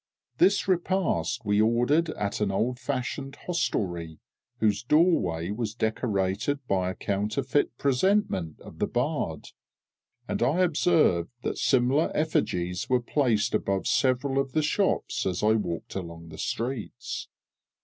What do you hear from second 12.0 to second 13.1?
effigies were